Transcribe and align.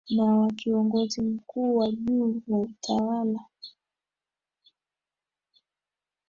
na 0.09 0.23
wa 0.25 0.51
kiongozi 0.53 1.21
mkuu 1.21 1.75
wa 1.77 1.91
juu 1.91 2.41
wa 2.47 2.59
utawala 2.59 3.39